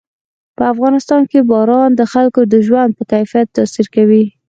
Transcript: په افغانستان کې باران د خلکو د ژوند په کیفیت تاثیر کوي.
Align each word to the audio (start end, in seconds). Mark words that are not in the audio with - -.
په 0.57 0.63
افغانستان 0.73 1.21
کې 1.31 1.47
باران 1.51 1.89
د 1.95 2.01
خلکو 2.13 2.41
د 2.53 2.55
ژوند 2.67 2.91
په 2.97 3.03
کیفیت 3.11 3.47
تاثیر 3.57 3.87
کوي. 3.95 4.23